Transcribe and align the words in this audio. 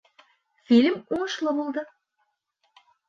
Фильм 0.69 0.97
уңышлы 1.17 1.53
булды 1.59 1.85